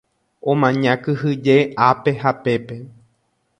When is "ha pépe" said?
2.21-2.77